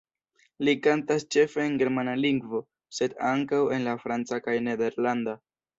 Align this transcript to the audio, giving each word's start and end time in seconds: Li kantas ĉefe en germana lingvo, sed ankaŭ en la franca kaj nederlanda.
Li 0.63 0.71
kantas 0.87 1.25
ĉefe 1.35 1.61
en 1.65 1.77
germana 1.83 2.17
lingvo, 2.23 2.63
sed 3.01 3.17
ankaŭ 3.35 3.63
en 3.79 3.89
la 3.91 3.99
franca 4.07 4.45
kaj 4.49 4.61
nederlanda. 4.73 5.43